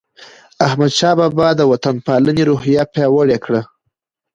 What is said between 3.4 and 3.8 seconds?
کړه.